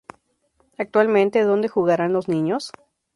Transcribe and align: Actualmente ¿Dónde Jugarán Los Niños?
Actualmente 0.79 1.43
¿Dónde 1.43 1.67
Jugarán 1.67 2.11
Los 2.11 2.27
Niños? 2.27 2.71